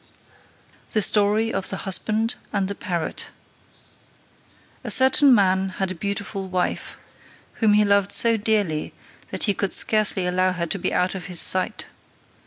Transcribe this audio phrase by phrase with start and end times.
[0.93, 3.29] The Story of the Husband and the Parrot.
[4.83, 6.97] A certain man had a beautiful wife,
[7.61, 8.95] whom he loved so dearly,
[9.27, 11.85] that he could scarcely allow her to be out of his sight.